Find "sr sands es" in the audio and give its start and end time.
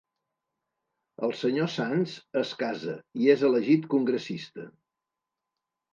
1.35-2.55